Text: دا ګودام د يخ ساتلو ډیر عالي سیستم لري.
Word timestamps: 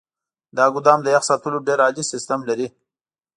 دا 0.57 0.65
ګودام 0.73 0.99
د 1.03 1.07
يخ 1.15 1.23
ساتلو 1.29 1.59
ډیر 1.67 1.79
عالي 1.85 2.03
سیستم 2.11 2.39
لري. 2.49 2.67